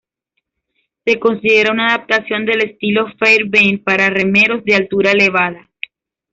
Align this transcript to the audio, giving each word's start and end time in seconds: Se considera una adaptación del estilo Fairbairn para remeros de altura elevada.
Se 1.05 1.19
considera 1.19 1.71
una 1.71 1.89
adaptación 1.93 2.43
del 2.47 2.61
estilo 2.63 3.05
Fairbairn 3.19 3.83
para 3.83 4.09
remeros 4.09 4.63
de 4.65 4.73
altura 4.73 5.11
elevada. 5.11 5.69